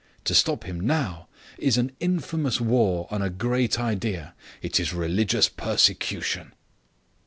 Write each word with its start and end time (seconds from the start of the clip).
To 0.23 0.33
stop 0.33 0.63
him 0.63 0.79
now 0.79 1.27
is 1.59 1.77
an 1.77 1.91
infamous 1.99 2.59
war 2.59 3.05
on 3.11 3.21
a 3.21 3.29
great 3.29 3.79
idea. 3.79 4.33
It 4.63 4.79
is 4.79 4.95
religious 4.95 5.47
persecution." 5.47 6.53